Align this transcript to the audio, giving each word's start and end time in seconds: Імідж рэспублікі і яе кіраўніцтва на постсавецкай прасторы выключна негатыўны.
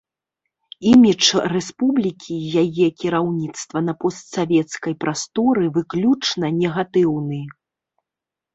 Імідж 0.91 1.27
рэспублікі 1.53 2.33
і 2.37 2.47
яе 2.63 2.87
кіраўніцтва 3.03 3.77
на 3.91 3.95
постсавецкай 4.05 4.93
прасторы 5.07 5.65
выключна 5.79 6.45
негатыўны. 6.59 7.39